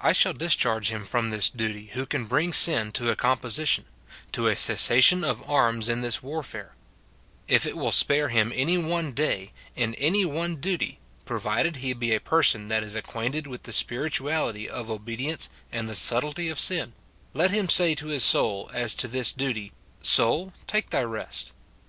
[0.00, 3.86] I shall discharge him from this duty who can bring sin to a composition,
[4.30, 6.76] to a cessation of arms in this warfare;
[7.48, 11.92] if it will spare him any one day, in any one duty (pro vided he
[11.92, 16.48] be a person that is acquainted with the spiritu ality of obedience and the subtlety
[16.48, 16.92] of sin),
[17.34, 19.72] let him say to 14 158 MORTIFICATION OF his soul, as to this duty,"
[20.14, 21.50] Soul, take thy rest."